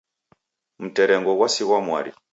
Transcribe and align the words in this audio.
Mterengo 0.83 1.31
ghwasighwa 1.37 1.77
mwari 1.87 2.11